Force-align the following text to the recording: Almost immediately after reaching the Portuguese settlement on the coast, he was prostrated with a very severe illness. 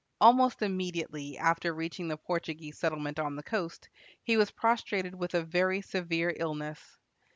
Almost 0.19 0.63
immediately 0.63 1.37
after 1.37 1.71
reaching 1.75 2.07
the 2.07 2.17
Portuguese 2.17 2.75
settlement 2.75 3.19
on 3.19 3.35
the 3.35 3.43
coast, 3.43 3.87
he 4.23 4.35
was 4.35 4.49
prostrated 4.49 5.13
with 5.13 5.35
a 5.35 5.43
very 5.43 5.79
severe 5.81 6.33
illness. 6.37 6.97